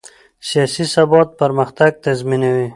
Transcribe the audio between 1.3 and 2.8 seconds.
پرمختګ تضمینوي